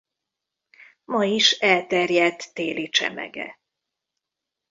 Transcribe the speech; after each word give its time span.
Ma 1.03 1.23
is 1.25 1.51
elterjedt 1.59 2.53
téli 2.53 2.89
csemege. 2.89 3.59